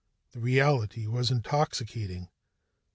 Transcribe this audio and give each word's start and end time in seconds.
The 0.31 0.39
reality 0.39 1.05
was 1.05 1.29
intoxicating. 1.29 2.29